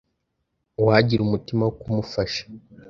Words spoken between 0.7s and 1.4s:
uwagira